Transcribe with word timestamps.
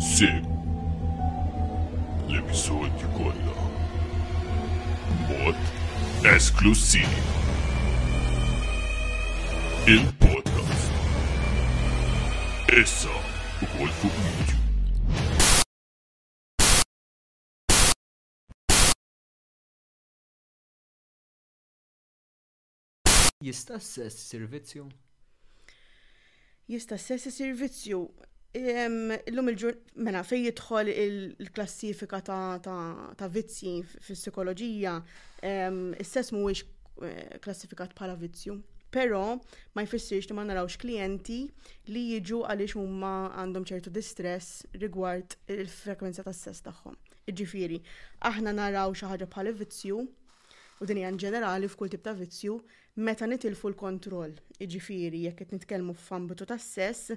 Sigo. 0.00 0.48
Episódio 2.28 3.08
Bot 5.28 5.56
exclusivo. 6.34 7.04
El 9.86 10.12
podcast. 10.14 10.88
Essa 12.68 13.08
Rodolfo 13.60 14.06
é 14.06 14.10
Múdio. 14.18 14.62
Jista' 23.42 23.78
sess 23.78 24.14
servizzju. 24.14 24.88
Jista' 26.66 26.98
sess 26.98 27.28
servizzju 27.34 28.10
Illum 28.54 29.48
il-ġur, 29.48 29.76
mena 30.04 30.20
fej 30.28 30.42
jidħol 30.50 30.90
il-klassifika 30.94 32.18
ta' 32.60 33.28
vizzi 33.32 33.78
fil-psikologija, 33.94 34.92
istess 36.02 36.34
mhuwiex 36.36 36.60
eh, 37.08 37.38
klassifikat 37.44 37.94
bħala 37.96 38.16
vizzju. 38.20 38.58
Pero 38.92 39.22
ma 39.72 39.86
jfissirx 39.86 40.28
li 40.28 40.36
ma 40.36 40.44
narawx 40.44 40.76
klienti 40.82 41.38
li 41.94 42.02
jiġu 42.10 42.42
għaliex 42.44 42.76
huma 42.76 43.12
għandhom 43.40 43.64
ċertu 43.70 43.94
distress 43.96 44.66
rigward 44.76 45.38
il-frekwenza 45.54 46.26
tas 46.28 46.44
sess 46.44 46.66
tagħhom. 46.66 46.98
Iġifiri, 47.32 47.80
aħna 48.28 48.52
naraw 48.58 48.92
xi 48.92 49.08
ħaġa 49.08 49.30
bħala 49.32 49.56
vizzju 49.62 49.96
u 50.02 50.90
din 50.90 51.00
hija 51.00 51.14
ġenerali 51.24 51.72
f'kull 51.72 51.88
tip 51.96 52.04
ta' 52.04 52.12
vizzju 52.20 52.60
meta 52.96 53.24
nitilfu 53.26 53.70
l-kontroll, 53.72 54.34
iġifiri, 54.60 55.22
jekk 55.26 55.38
qed 55.40 55.52
nitkellmu 55.56 55.94
f'ambitu 55.96 56.44
tas 56.46 56.60
sess, 56.76 57.10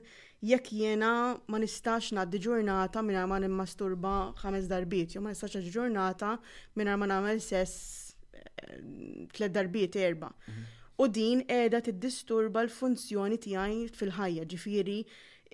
jekk 0.48 0.70
jiena 0.72 1.10
ma 1.52 1.58
nistax 1.60 2.14
ngħaddi 2.16 2.40
ġurnata 2.46 3.04
mingħajr 3.04 3.28
ma 3.28 3.40
nimmasturba 3.44 4.14
ħames 4.40 4.70
darbiet, 4.72 5.14
jew 5.18 5.22
ma 5.26 5.34
nistax 5.34 5.52
ngħaddi 5.58 5.74
ġurnata 5.76 6.30
mingħajr 6.80 6.96
ma 7.00 7.10
nagħmel 7.12 7.42
sess 7.44 8.16
eh, 8.32 8.80
tliet 9.36 9.52
darbit 9.58 9.98
erba. 10.00 10.32
Mhm. 10.48 10.64
U 11.04 11.10
din 11.12 11.44
qiegħda 11.50 11.84
tiddisturba 11.90 12.64
l-funzjoni 12.70 13.36
tiegħi 13.44 13.92
fil-ħajja, 14.00 14.48
ġifieri 14.56 15.02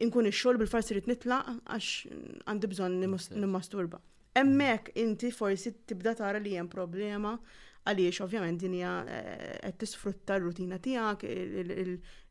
inkun 0.05 0.29
ix-xogħol 0.29 0.61
bil-farsi 0.61 0.99
rid 0.99 1.09
nitlaq 1.15 1.57
għax 1.65 2.45
għandi 2.45 2.69
bżonn 2.75 3.01
nimmasturba. 3.41 3.97
Emmek 4.37 4.93
inti 5.01 5.33
forsi 5.35 5.73
tibda 5.89 6.13
tara 6.15 6.37
li 6.39 6.53
hemm 6.55 6.69
problema 6.71 7.33
għaliex 7.87 8.19
ovvjament 8.21 8.59
din 8.61 8.75
hija 8.77 8.91
eh, 9.09 9.57
qed 9.65 9.79
tisfrutta 9.81 10.35
r-rutina 10.37 10.77
tiegħek, 10.83 11.29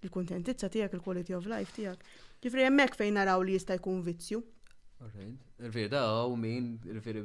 il-kuntentizza 0.05 0.71
tiegħek, 0.71 0.97
il-quality 0.99 1.35
of 1.37 1.49
life 1.51 1.75
tiegħek. 1.79 2.09
Ġifri 2.45 2.67
hemmhekk 2.69 2.99
fejn 3.01 3.19
naraw 3.19 3.43
li 3.45 3.57
jista' 3.59 3.77
jkun 3.81 4.05
vizzju. 4.07 4.43
Rfiri 5.01 5.89
da 5.93 6.03
għaw 6.07 6.35
min, 6.37 6.67
rfiri 6.99 7.23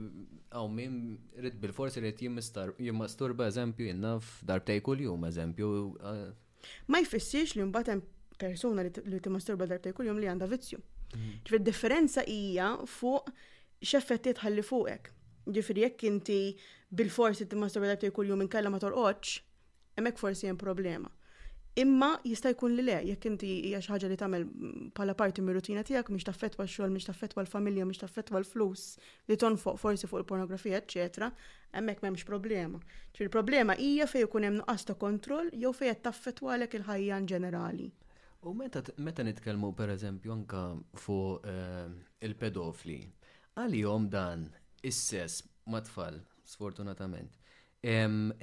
għaw 0.49 0.69
min 0.71 0.95
rrit 1.37 1.57
bil-forsi 1.61 1.99
rrit 2.01 2.21
jimmasturba 2.23 3.49
eżempju 3.51 3.89
jenna 3.91 4.13
f'darbtej 4.23 4.79
kull-jum 4.85 5.27
eżempju. 5.29 5.71
Eh. 6.11 6.69
Ma 6.89 7.01
jfissirx 7.03 7.55
li 7.57 7.65
hemm 7.65 7.75
persona 8.35 8.83
li 8.87 9.19
timmasturba 9.23 9.67
darbtej 9.69 9.93
kull-jum 9.95 10.17
li 10.23 10.31
għanda 10.31 10.47
vizzju. 10.51 10.79
Mhm. 11.15 11.35
Ġifri 11.47 11.61
differenza 11.67 12.23
hija 12.27 12.73
fuq 12.89 13.29
xeffettiet 13.85 14.41
ħalli 14.41 14.63
fuqek. 14.65 15.11
Ġifri 15.45 15.83
jekk 15.85 16.07
inti 16.09 16.39
bil-forsi 16.99 17.47
t-masturba 17.49 17.89
darbtej 17.91 18.13
kull 18.15 18.31
jum 18.31 18.43
inkella 18.45 18.71
ma 18.71 18.79
torqodx, 18.79 19.37
emmek 19.99 20.19
forsi 20.21 20.47
hemm 20.49 20.59
problema. 20.59 21.11
Imma 21.75 22.13
jista' 22.23 22.53
jkun 22.53 22.71
li 22.77 22.83
le, 22.87 23.01
jekk 23.09 23.25
inti 23.27 23.49
hija 23.67 23.81
xi 23.83 23.91
ħaġa 23.91 24.09
li 24.09 24.15
tagħmel 24.21 24.43
bħala 24.95 25.15
parti 25.19 25.43
mir-rutina 25.43 25.81
tiegħek 25.83 26.13
mhix 26.13 26.27
taffettwa 26.29 26.63
x-xogħol, 26.69 26.93
mhix 26.93 27.09
l-familja, 27.35 27.87
mhix 27.89 27.99
taffettwa 28.05 28.39
l-flus 28.39 28.83
li 29.27 29.35
tonfoq 29.41 29.81
forsi 29.81 30.07
fuq 30.07 30.21
il-pornografija, 30.21 30.79
eċetera, 30.85 31.27
hemmhekk 31.75 32.05
m'hemmx 32.05 32.23
problema. 32.29 32.79
Ġi 33.19 33.27
problema 33.33 33.75
hija 33.75 34.07
fejn 34.07 34.27
ikun 34.29 34.47
hemm 34.47 34.59
nuqqas 34.61 34.87
ta' 34.87 34.95
kontroll 35.03 35.51
jew 35.51 35.73
fejn 35.75 35.91
qed 35.97 36.03
taffettwa 36.07 36.55
il-ħajja 36.63 37.17
ġenerali. 37.33 37.89
U 38.45 38.53
meta 38.53 38.79
meta 39.03 39.25
nitkellmu 39.25 39.73
pereżempju 39.75 40.31
anke 40.31 40.63
fuq 41.01 41.43
eh, 41.49 41.91
il-pedofli, 42.29 42.99
għalihom 43.59 44.07
dan 44.13 44.47
is-sess 44.85 45.43
mat 45.67 45.89
tfal 45.91 46.21
sfortunatament. 46.53 47.31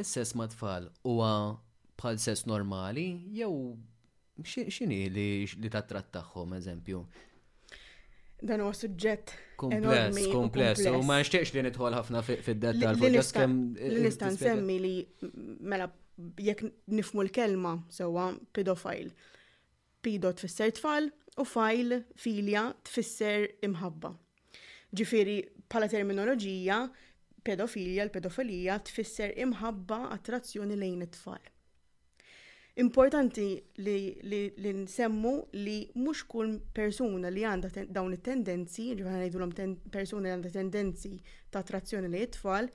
Is-sess 0.03 0.35
ma' 0.39 0.49
tfal 0.53 0.89
huwa 1.07 1.31
bħal 1.99 2.19
sess 2.25 2.47
normali 2.51 3.07
jew 3.39 3.53
x'inhi 4.47 5.03
li 5.17 5.29
li 5.65 5.71
tat-tratt 5.73 6.13
tagħhom 6.17 6.55
eżempju? 6.59 7.01
Dan 8.43 8.59
huwa 8.65 8.73
suġġett 8.75 9.33
kompless, 9.63 10.23
kompless, 10.35 10.87
u 10.91 11.03
ma 11.07 11.21
nxtieqx 11.23 11.53
li 11.57 11.63
nidħol 11.69 11.95
ħafna 12.01 12.23
fid-dettal 12.29 12.97
fuq 12.99 13.35
kemm. 13.37 13.61
L-istan 13.91 14.63
li 14.71 14.95
mela 15.63 15.91
jekk 16.49 16.67
nifmu 16.97 17.23
l-kelma 17.27 17.77
sewwa 17.99 18.33
pedofile. 18.55 19.15
Pido 20.03 20.33
tfisser 20.35 20.73
tfal 20.75 21.07
u 21.39 21.47
fajl 21.47 22.01
filja 22.19 22.69
tfisser 22.89 23.47
imħabba. 23.69 24.11
Ġifiri, 24.99 25.37
pala 25.71 25.87
terminoloġija, 25.89 26.81
pedofilja, 27.47 28.05
l-pedofilija 28.07 28.79
tfisser 28.89 29.33
imħabba 29.45 30.03
attrazzjoni 30.17 30.77
lejn 30.79 31.05
it-tfal. 31.07 31.43
Importanti 32.83 33.45
li, 33.85 33.97
li, 34.25 34.39
li 34.63 34.71
nsemmu 34.79 35.33
li 35.61 35.75
mhux 36.01 36.23
kull 36.31 36.55
persuna 36.73 37.29
li 37.29 37.43
għandha 37.45 37.85
dawn 37.93 38.15
it-tendenzi, 38.17 38.87
ġifieri 38.97 39.21
ngħidulhom 39.27 39.53
persuna 39.93 40.25
li 40.31 40.37
għandha 40.37 40.55
tendenzi 40.55 41.11
ta' 41.53 41.61
attrazzjoni 41.61 42.09
lejn 42.15 42.29
it-tfal, 42.31 42.71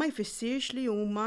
ma 0.00 0.08
jfissirx 0.08 0.72
li 0.78 0.86
huma 0.88 1.26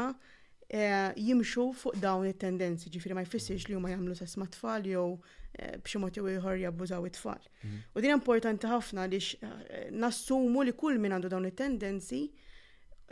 eh, 0.66 1.12
jimxu 1.28 1.68
fuq 1.78 2.00
dawn 2.02 2.26
it-tendenzi, 2.32 2.90
ġifiri 2.96 3.14
ma 3.14 3.22
jfissirx 3.28 3.68
li 3.70 3.78
huma 3.78 3.92
jagħmlu 3.94 4.18
sess 4.18 4.40
ma' 4.42 4.50
tfal 4.56 4.90
jew 4.90 5.06
eh, 5.52 5.78
b'xi 5.78 6.02
mod 6.02 6.18
jew 6.18 6.26
ieħor 6.34 6.58
jabbużaw 6.64 7.06
it-tfal. 7.12 7.46
Mhm. 7.62 7.78
U 7.94 8.02
din 8.02 8.16
importanti 8.16 8.66
ħafna 8.74 9.06
li 9.14 9.22
eh, 9.22 9.88
nassumu 9.94 10.66
li 10.66 10.74
kull 10.74 10.98
min 11.06 11.14
għandu 11.14 11.30
dawn 11.36 11.46
it-tendenzi 11.52 12.24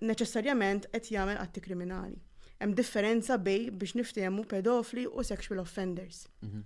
neċessarjament 0.05 0.89
qed 0.93 1.11
jagħmel 1.15 1.39
atti 1.41 1.61
kriminali. 1.65 2.19
Hemm 2.61 2.75
differenza 2.77 3.37
bej 3.39 3.71
biex 3.73 3.95
niftehmu 3.99 4.45
pedofli 4.49 5.07
u 5.09 5.23
sexual 5.25 5.61
offenders. 5.63 6.27
Mhm. 6.43 6.61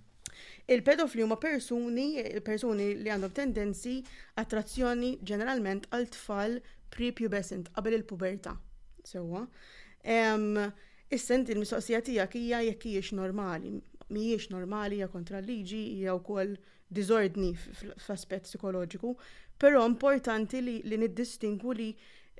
Il-pedofli 0.71 1.21
huma 1.25 1.35
persuni, 1.35 2.23
persuni 2.45 2.85
li 2.95 3.09
għandhom 3.11 3.31
tendenzi 3.35 3.97
attrazzjoni 4.39 5.17
ġeneralment 5.27 5.89
għal 5.93 6.05
tfal 6.13 6.55
prepubescent 6.93 7.69
qabel 7.75 7.93
il-pubertà. 7.99 8.55
Sewwa. 9.03 9.43
Is-sent 11.11 11.49
il-mistoqsija 11.51 11.99
tiegħek 12.07 12.35
hija 12.39 12.59
jekk 12.69 12.81
hijiex 12.93 13.11
normali. 13.17 13.73
Mhijiex 14.11 14.47
normali 14.53 14.95
hija 15.01 15.07
kontra 15.11 15.41
liġi 15.43 15.83
hija 15.97 16.15
wkoll 16.15 16.55
disordni 16.91 17.51
fl-aspett 17.97 18.43
psikoloġiku, 18.47 19.11
però 19.59 19.83
importanti 19.87 20.61
li, 20.63 20.79
li 20.83 20.97
li 20.97 21.11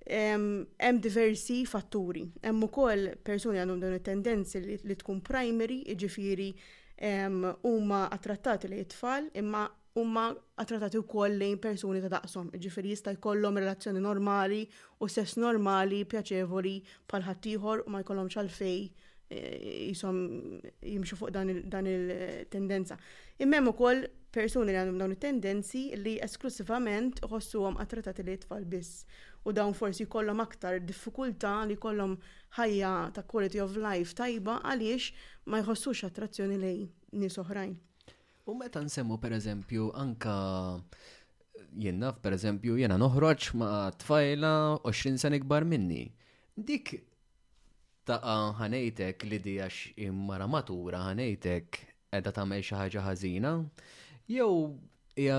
hemm 0.08 1.00
diversi 1.00 1.66
fatturi. 1.68 2.24
Hemm 2.46 2.64
ukoll 2.66 3.12
persuni 3.24 3.60
għandhom 3.62 3.80
dawn 3.82 3.96
it-tendenzi 3.98 4.62
li, 4.64 4.78
li 4.84 4.96
tkun 4.96 5.20
primary, 5.22 5.82
jiġifieri 5.92 6.52
huma 7.66 8.04
attrattati 8.14 8.68
li 8.70 8.84
tfal 8.86 9.28
imma 9.34 9.66
huma 9.98 10.26
attrattati 10.56 11.00
wkoll 11.02 11.34
lejn 11.42 11.58
persuni 11.60 12.02
ta' 12.02 12.12
daqshom, 12.14 12.52
jiġifieri 12.54 12.94
jista' 12.94 13.14
jkollhom 13.18 13.58
relazzjoni 13.60 14.00
normali 14.00 14.68
u 15.00 15.08
sess 15.10 15.38
normali, 15.42 16.04
pjaċevoli 16.06 16.76
bħal 17.10 17.26
ħaddieħor 17.28 17.82
u 17.88 17.90
ma 17.92 18.04
jkollhomx 18.06 18.38
għalfej 18.44 18.80
jisom 19.88 20.18
jimxu 20.84 21.16
fuq 21.16 21.30
dan 21.70 21.86
il-tendenza. 21.94 22.96
Eh, 22.96 23.44
Immem 23.44 23.68
u 23.68 23.74
koll 23.74 24.06
personi 24.34 24.66
li 24.72 24.78
għandhom 24.78 24.98
dawn 25.00 25.16
il-tendenzi 25.16 25.84
li 26.04 26.18
esklusivament 26.26 27.22
uħossu 27.26 27.64
għom 27.66 27.80
għatratat 27.82 28.24
li 28.28 28.36
tfal 28.44 28.66
biss. 28.74 29.06
U 29.46 29.52
dawn 29.58 29.74
forsi 29.78 30.06
kollom 30.06 30.40
aktar 30.44 30.80
diffikulta 30.86 31.54
li 31.68 31.76
kollom 31.86 32.18
ħajja 32.58 32.92
ta' 33.16 33.24
quality 33.28 33.62
of 33.64 33.76
life 33.82 34.14
tajba 34.18 34.60
għaliex 34.62 35.12
ma 35.48 35.64
jħossux 35.64 36.06
attrazzjoni 36.10 36.60
lej 36.62 36.86
nis 37.24 37.38
oħrajn. 37.42 37.76
U 38.50 38.56
meta 38.58 38.82
nsemmu 38.84 39.18
per 39.22 39.34
eżempju 39.40 39.92
anka 39.98 40.34
jennaf 41.80 42.18
per 42.22 42.36
eżempju 42.38 42.76
jena 42.80 42.98
noħroġ 43.00 43.50
ma' 43.58 43.90
tfajla 44.04 44.52
20 44.86 45.18
sen 45.24 45.40
ikbar 45.40 45.64
minni. 45.66 46.06
Dik 46.54 46.92
taqa 48.06 48.34
ħanejtek 48.60 49.26
li 49.30 49.40
di 49.46 49.56
għax 49.62 49.98
immara 50.08 50.48
matura 50.50 51.04
ħanejtek 51.10 51.82
edha 52.18 52.32
tagħmel 52.34 52.64
xi 52.64 52.76
ħaġa 52.78 53.04
ħażina, 53.06 53.52
jew 54.30 54.48
hija 55.22 55.38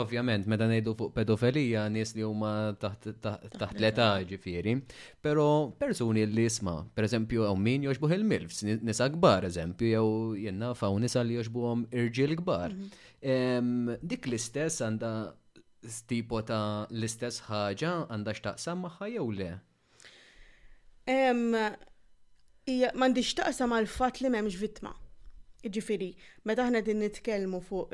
ovvjament 0.00 0.46
meta 0.48 0.64
ngħidu 0.66 0.94
fuq 0.98 1.12
pedofelija 1.14 1.82
nies 1.92 2.14
li 2.16 2.24
huma 2.26 2.72
taħt 2.80 3.74
l-età 3.78 4.08
ġifieri, 4.26 4.74
però 5.22 5.46
persuni 5.78 6.24
li 6.26 6.46
isma, 6.48 6.78
pereżempju 6.96 7.44
hawn 7.46 7.62
min 7.64 7.84
joxbuh 7.86 8.14
il-milfs, 8.18 8.64
nisa 8.82 9.08
kbar 9.14 9.46
eżempju, 9.48 10.02
jew 10.02 10.48
jenna 10.48 10.74
faw 10.76 10.98
nisa 11.02 11.22
li 11.24 11.38
joxbuhom 11.38 11.86
irġiel 11.92 12.34
kbar. 12.42 12.72
Mhm. 12.72 14.00
Dik 14.02 14.26
l-istess 14.28 14.82
għandha 14.88 15.14
stipo 15.84 16.40
ta' 16.48 16.86
l-istess 16.90 17.44
ħaġa 17.48 17.92
għandha 18.08 18.36
x'taqsam 18.40 18.84
magħha 18.88 19.12
jew 19.14 19.30
le? 19.38 19.52
Mandiċ 21.04 23.32
taqsa 23.36 23.68
l 23.80 23.86
fat 23.88 24.20
li 24.24 24.28
memx 24.32 24.54
vittma. 24.60 24.94
Iġifiri, 25.64 26.10
meta 26.44 26.62
ħna 26.68 26.80
din 26.84 26.98
nitkelmu 27.00 27.58
fuq 27.64 27.92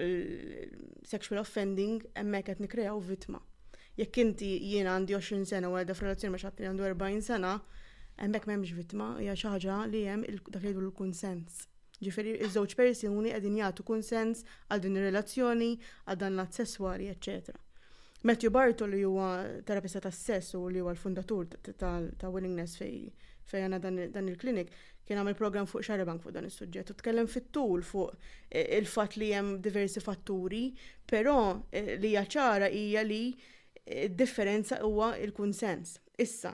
sexual 1.06 1.40
offending, 1.42 2.00
emmek 2.18 2.48
għet 2.50 2.60
nikrejaw 2.64 2.98
vittma. 3.06 3.38
Jekk 3.98 4.18
inti 4.24 4.50
jiena 4.70 4.94
għandi 4.98 5.14
20 5.14 5.44
sena 5.46 5.68
u 5.70 5.76
għedha 5.78 5.94
f'relazzjoni 5.94 6.32
ma' 6.34 6.52
li 6.58 6.66
għandu 6.66 6.82
40 6.86 7.28
sena, 7.30 7.54
emmek 8.26 8.46
memx 8.50 8.70
vittma, 8.74 9.10
hija 9.22 9.34
xi 9.38 9.48
ħaġa 9.54 9.78
li 9.92 10.04
hemm 10.10 10.24
dak 10.54 10.62
li 10.68 10.72
l 10.74 10.92
konsens 11.02 11.66
Ġifiri, 12.00 12.38
iż-żewġ 12.46 12.74
persuni 12.78 13.30
għedin 13.36 13.58
jagħtu 13.60 13.82
kunsens 13.84 14.44
għal 14.72 14.80
din 14.86 14.96
ir-relazzjoni, 15.02 15.72
għal 16.08 16.18
dan 16.22 16.36
l-att 16.38 16.58
eccetera. 16.64 17.58
Matthew 18.22 18.50
Bartol 18.52 18.90
li 18.92 18.98
huwa 19.02 19.28
terapista 19.64 20.00
tas 20.04 20.16
sess 20.20 20.50
u 20.56 20.60
li 20.68 20.80
huwa 20.82 20.92
l-fundatur 20.92 21.46
ta' 21.80 22.28
Willingness 22.32 22.74
fej 22.76 22.94
fejn 23.50 23.72
dan 23.80 24.28
il-klinik 24.28 24.72
kien 25.08 25.18
għamil 25.22 25.38
program 25.38 25.68
fuq 25.70 25.86
xarabank 25.88 26.20
fuq 26.22 26.34
dan 26.36 26.48
is-suġġett 26.50 26.92
u 26.92 26.96
tkellem 27.00 27.30
fit-tul 27.32 27.84
fuq 27.88 28.12
eh, 28.52 28.66
il-fatt 28.78 29.16
li 29.18 29.30
hemm 29.32 29.54
diversi 29.64 30.02
fatturi, 30.04 30.66
però 31.08 31.38
eh, 31.72 31.96
li 31.98 32.12
hija 32.12 32.26
ċara 32.36 32.68
hija 32.74 33.04
li 33.08 33.22
eh, 33.86 34.06
differenza 34.12 34.82
huwa 34.84 35.14
il-kunsens. 35.24 35.96
Issa, 36.20 36.52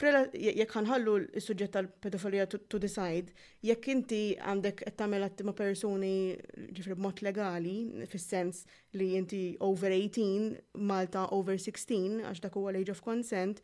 jekk 0.00 0.72
ħanħallu 0.72 1.14
s-suġġett 1.36 1.72
tal-pedofilija 1.74 2.46
to 2.48 2.78
decide, 2.80 3.32
jekk 3.62 3.88
inti 3.92 4.20
għandek 4.40 4.80
qed 4.80 4.96
tagħmel 4.96 5.28
ma' 5.44 5.54
persuni 5.54 6.36
ġifri 6.72 6.96
b'mod 6.96 7.22
legali, 7.22 8.06
fis-sens 8.08 8.64
li 8.96 9.10
inti 9.18 9.42
over 9.60 9.90
18, 9.90 10.56
Malta 10.80 11.26
over 11.32 11.58
16, 11.60 12.24
għax 12.24 12.40
dak 12.46 12.56
huwa 12.56 12.72
l-age 12.72 12.90
of 12.94 13.02
consent, 13.04 13.60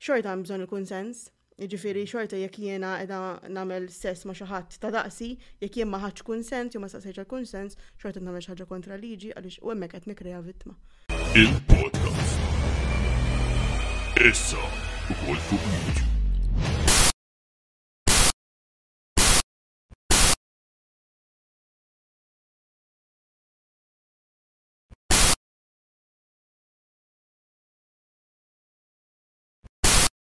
xorta 0.00 0.30
hemm 0.34 0.44
bżonn 0.46 0.66
il-konsens. 0.66 1.30
Ġifiri 1.60 2.06
xorta 2.08 2.38
jekk 2.40 2.56
jiena 2.56 2.94
edha 3.02 3.18
namel 3.52 3.90
sess 3.92 4.24
ma 4.24 4.32
xaħat 4.32 4.78
ta' 4.80 4.88
daqsi, 4.94 5.34
jekk 5.60 5.76
jien 5.82 5.90
ma 5.92 6.00
ħadx 6.00 6.24
kunsens, 6.24 6.72
jew 6.72 6.80
ma 6.80 6.88
saqsejx 6.88 7.26
kunsens, 7.28 7.76
xorta 8.00 8.16
namel 8.24 8.40
xaġa 8.40 8.64
kontra 8.70 8.96
liġi 8.96 9.34
għaliex 9.36 9.60
u 9.60 9.72
hemmhekk 9.74 9.98
qed 10.00 10.08
nikrea 10.12 10.40
vittma. 10.44 10.76
Il-podcast. 11.36 12.38
Issa 14.20 14.66
of 15.10 15.20
Beauty. 15.26 16.19